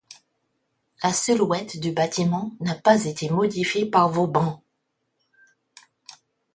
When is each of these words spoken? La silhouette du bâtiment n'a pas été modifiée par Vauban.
La 1.03 1.13
silhouette 1.13 1.79
du 1.79 1.91
bâtiment 1.91 2.49
n'a 2.59 2.73
pas 2.73 3.05
été 3.05 3.29
modifiée 3.29 3.85
par 3.87 4.09
Vauban. 4.09 4.63